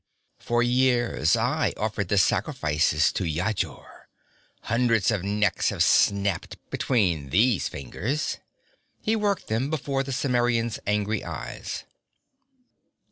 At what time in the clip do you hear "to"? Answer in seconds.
3.11-3.23